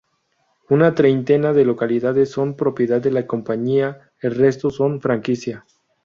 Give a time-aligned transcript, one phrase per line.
[0.75, 5.63] Una treintena de localidades son propiedad de la compañía, el resto son franquicia.